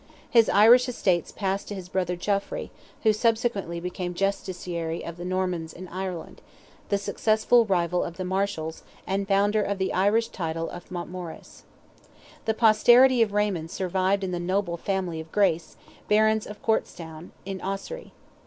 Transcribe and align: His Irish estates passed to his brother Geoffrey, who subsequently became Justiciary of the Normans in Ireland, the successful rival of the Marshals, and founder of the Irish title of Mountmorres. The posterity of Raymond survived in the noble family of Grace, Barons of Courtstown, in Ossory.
His 0.31 0.49
Irish 0.49 0.89
estates 0.89 1.31
passed 1.31 1.67
to 1.67 1.75
his 1.75 1.87
brother 1.87 2.15
Geoffrey, 2.15 2.71
who 3.03 3.13
subsequently 3.13 3.79
became 3.79 4.15
Justiciary 4.15 5.03
of 5.05 5.17
the 5.17 5.23
Normans 5.25 5.73
in 5.73 5.87
Ireland, 5.89 6.41
the 6.89 6.97
successful 6.97 7.65
rival 7.65 8.03
of 8.03 8.17
the 8.17 8.25
Marshals, 8.25 8.81
and 9.05 9.27
founder 9.27 9.61
of 9.61 9.77
the 9.77 9.93
Irish 9.93 10.29
title 10.29 10.71
of 10.71 10.89
Mountmorres. 10.89 11.65
The 12.45 12.55
posterity 12.55 13.21
of 13.21 13.31
Raymond 13.31 13.69
survived 13.69 14.23
in 14.23 14.31
the 14.31 14.39
noble 14.39 14.75
family 14.75 15.19
of 15.19 15.31
Grace, 15.31 15.77
Barons 16.07 16.47
of 16.47 16.63
Courtstown, 16.63 17.29
in 17.45 17.61
Ossory. 17.61 18.11